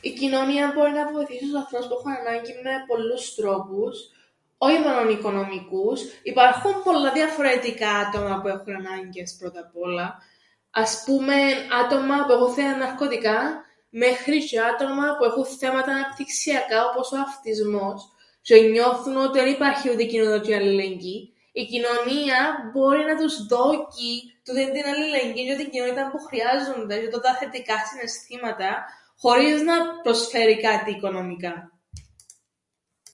Η 0.00 0.10
κοινωνία 0.10 0.72
μπορεί 0.74 0.92
να 0.92 1.12
βοηθήσει 1.12 1.44
τους 1.44 1.54
ανθρώπους 1.54 1.86
που 1.86 1.94
έχουν 1.94 2.12
ανάγκην 2.12 2.60
με 2.64 2.72
πολλούς 2.86 3.34
τρόπους 3.34 3.94
όι 4.58 4.78
μόνον 4.80 5.08
οικονομικο΄ύς, 5.08 6.20
υπάρχουν 6.22 6.82
πολλά 6.82 7.10
διαφορετικά 7.12 7.90
άτομα 8.04 8.40
που 8.40 8.48
έχουν 8.48 8.74
ανάγκες 8.76 9.36
πρώτα 9.38 9.60
απ' 9.60 9.76
όλα, 9.76 10.22
ας 10.70 11.02
πούμεν 11.06 11.50
άτομα 11.82 12.24
που 12.26 12.32
έχουν 12.32 12.52
θέμα 12.54 12.68
με 12.76 12.76
ναρκωτικά 12.84 13.38
μέχρι 13.90 14.36
τζ̆αι 14.48 14.62
άτομα 14.72 15.06
που 15.16 15.24
έχουν 15.24 15.44
θέματα 15.46 15.90
αναπτυξιακά 15.92 16.78
όπως 16.90 17.12
ο 17.12 17.16
αυτισμός 17.26 17.98
τζ̆αι 18.46 18.70
νιώθουν 18.74 19.16
ότι 19.26 19.38
εν 19.38 19.48
υπάρχει 19.56 19.86
το΄υτη 19.88 20.04
η 20.04 20.08
κοινότητα 20.10 20.40
τζ̆αι 20.46 20.56
αλληλεγγύη, 20.60 21.18
η 21.60 21.64
κοινωνία 21.72 22.40
μπορεί 22.72 23.02
να 23.10 23.16
τους 23.20 23.34
δώκει 23.52 24.12
τούτην 24.44 24.72
την 24.74 24.84
αλληλεγγύην 24.92 25.46
τζ̆αι 25.48 25.60
την 25.60 25.70
κοινότηταν 25.72 26.10
που 26.10 26.20
χρειάζουνται 26.28 26.94
τζ̆αι 26.96 27.04
τούτα 27.12 27.28
τα 27.32 27.36
θετικά 27.40 27.76
συναισθήματα 27.88 28.70
χωρίς 29.22 29.62
να 29.62 29.74
προσφέρει 30.02 30.56
κάτι 30.66 30.90
οικονομικά. 30.90 31.54